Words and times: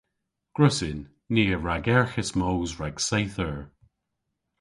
Gwrussyn. 0.55 0.99
Ni 1.33 1.43
a 1.55 1.57
ragerghis 1.65 2.31
moos 2.39 2.71
rag 2.79 2.95
seyth 3.07 3.39
eur. 3.47 3.59